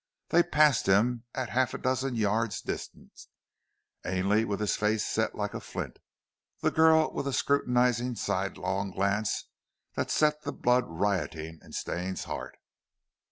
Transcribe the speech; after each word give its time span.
They 0.29 0.41
passed 0.41 0.87
him 0.87 1.25
at 1.35 1.49
half 1.49 1.75
a 1.75 1.77
dozen 1.77 2.15
yards 2.15 2.59
distance, 2.63 3.27
Ainley 4.03 4.43
with 4.45 4.59
his 4.59 4.75
face 4.75 5.05
set 5.05 5.35
like 5.35 5.53
a 5.53 5.59
flint, 5.59 5.99
the 6.63 6.71
girl 6.71 7.13
with 7.13 7.27
a 7.27 7.33
scrutinizing 7.33 8.15
sidelong 8.15 8.89
glance 8.93 9.45
that 9.93 10.09
set 10.09 10.41
the 10.41 10.53
blood 10.53 10.85
rioting 10.87 11.59
in 11.61 11.73
Stane's 11.73 12.23
heart. 12.23 12.57